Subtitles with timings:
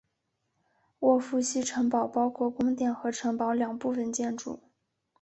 [1.01, 4.59] 沃夫西城堡包括宫殿和城堡两部分建筑。